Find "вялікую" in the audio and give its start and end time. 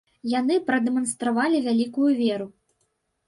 1.67-2.09